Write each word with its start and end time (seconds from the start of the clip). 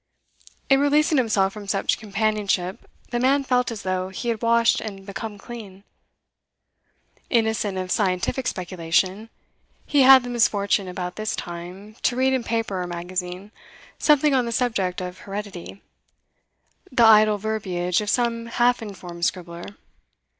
In 0.67 0.79
releasing 0.79 1.19
himself 1.19 1.53
from 1.53 1.67
such 1.67 1.99
companionship, 1.99 2.89
the 3.11 3.19
man 3.19 3.43
felt 3.43 3.69
as 3.69 3.83
though 3.83 4.09
he 4.09 4.29
had 4.29 4.41
washed 4.41 4.81
and 4.81 5.05
become 5.05 5.37
clean. 5.37 5.83
Innocent 7.29 7.77
of 7.77 7.91
scientific 7.91 8.47
speculation, 8.47 9.29
he 9.85 10.01
had 10.01 10.23
the 10.23 10.29
misfortune 10.31 10.87
about 10.87 11.17
this 11.17 11.35
time 11.35 11.93
to 12.01 12.15
read 12.15 12.33
in 12.33 12.43
paper 12.43 12.81
or 12.81 12.87
magazine 12.87 13.51
something 13.99 14.33
on 14.33 14.47
the 14.47 14.51
subject 14.51 15.01
of 15.01 15.19
heredity, 15.19 15.83
the 16.91 17.05
idle 17.05 17.37
verbiage 17.37 18.01
of 18.01 18.09
some 18.09 18.47
half 18.47 18.81
informed 18.81 19.23
scribbler. 19.25 19.65